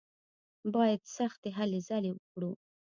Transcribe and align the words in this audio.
بايد 0.73 1.01
سختې 1.17 1.49
هلې 1.57 1.79
ځلې 1.87 2.11
وکړو. 2.13 2.51